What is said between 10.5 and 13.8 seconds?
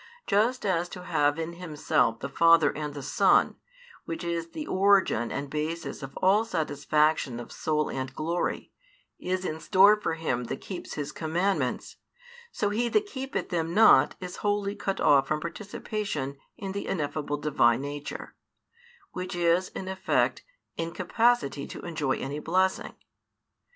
keeps His commandments, so he that keepeth them